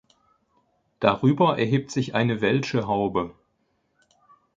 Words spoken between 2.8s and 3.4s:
Haube.